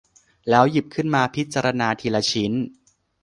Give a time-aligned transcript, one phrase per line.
[0.49, 2.51] แล้วหยิบขึ้นมาพิจารณาทีละชิ้น